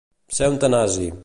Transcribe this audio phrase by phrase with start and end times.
[0.37, 1.11] Ser un tanasi.